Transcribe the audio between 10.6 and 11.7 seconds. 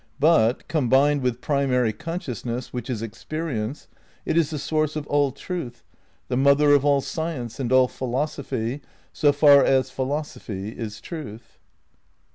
is truth.